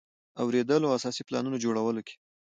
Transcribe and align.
اوریدلو 0.41 0.87
او 0.89 0.95
اساسي 0.99 1.21
پلانونو 1.27 1.57
د 1.59 1.63
جوړولو 1.65 2.01
کې. 2.07 2.15